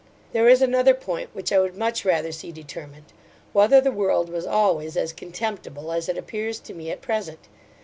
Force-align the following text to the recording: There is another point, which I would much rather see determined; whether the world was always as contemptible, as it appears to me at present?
There 0.33 0.49
is 0.49 0.63
another 0.63 0.95
point, 0.95 1.29
which 1.33 1.51
I 1.53 1.59
would 1.59 1.77
much 1.77 2.03
rather 2.05 2.31
see 2.31 2.51
determined; 2.51 3.13
whether 3.53 3.79
the 3.79 3.91
world 3.91 4.29
was 4.29 4.47
always 4.47 4.97
as 4.97 5.13
contemptible, 5.13 5.91
as 5.91 6.09
it 6.09 6.17
appears 6.17 6.59
to 6.61 6.73
me 6.73 6.89
at 6.89 7.01
present? 7.03 7.41